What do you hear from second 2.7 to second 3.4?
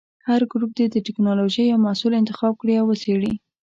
او وڅېړي.